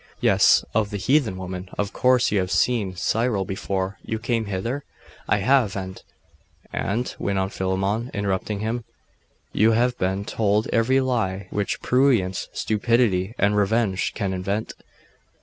[0.19, 1.69] 'Yes, of the heathen woman.
[1.77, 4.83] Of course you have seen Cyril before you came hither?'
[5.29, 6.01] 'I have, and'
[6.73, 8.83] 'And,' went on Philammon, interrupting him,
[9.53, 14.73] 'you have been told every lie which prurience, stupidity, and revenge can invent.